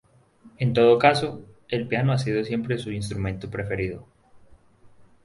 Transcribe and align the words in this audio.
En 0.57 0.73
todo 0.73 0.97
caso, 0.97 1.43
el 1.67 1.87
piano 1.87 2.11
ha 2.11 2.17
sido 2.17 2.43
siempre 2.43 2.79
su 2.79 2.89
instrumento 2.91 3.51
preferido. 3.51 4.07